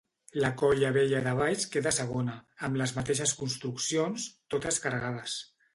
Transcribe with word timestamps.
La 0.43 0.49
Colla 0.61 0.89
Vella 0.95 1.19
de 1.27 1.33
Valls 1.41 1.67
quedà 1.75 1.93
segona, 1.99 2.39
amb 2.69 2.81
les 2.83 2.97
mateixes 2.99 3.35
construccions, 3.45 4.31
totes 4.57 4.87
carregades. 4.89 5.43